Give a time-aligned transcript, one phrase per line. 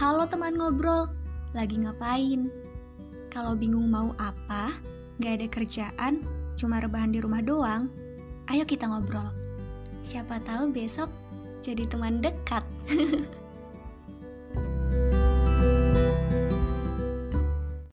[0.00, 1.12] Halo teman ngobrol,
[1.52, 2.48] lagi ngapain?
[3.28, 4.72] Kalau bingung mau apa,
[5.20, 6.24] gak ada kerjaan,
[6.56, 7.92] cuma rebahan di rumah doang,
[8.48, 9.28] ayo kita ngobrol.
[10.00, 11.12] Siapa tahu besok
[11.60, 12.64] jadi teman dekat.